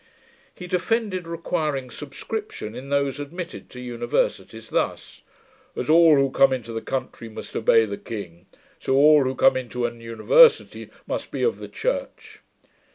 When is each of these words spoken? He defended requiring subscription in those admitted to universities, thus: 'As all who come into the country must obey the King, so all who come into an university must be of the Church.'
He 0.55 0.65
defended 0.65 1.27
requiring 1.27 1.91
subscription 1.91 2.73
in 2.73 2.89
those 2.89 3.19
admitted 3.19 3.69
to 3.69 3.79
universities, 3.79 4.69
thus: 4.71 5.21
'As 5.75 5.91
all 5.91 6.15
who 6.15 6.31
come 6.31 6.51
into 6.51 6.73
the 6.73 6.81
country 6.81 7.29
must 7.29 7.55
obey 7.55 7.85
the 7.85 7.99
King, 7.99 8.47
so 8.79 8.95
all 8.95 9.25
who 9.25 9.35
come 9.35 9.55
into 9.55 9.85
an 9.85 10.01
university 10.01 10.89
must 11.05 11.29
be 11.29 11.43
of 11.43 11.59
the 11.59 11.67
Church.' 11.69 12.39